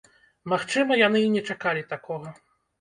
Магчыма, 0.53 0.97
яны 1.07 1.23
і 1.27 1.29
не 1.37 1.45
чакалі 1.53 1.87
такога. 1.95 2.29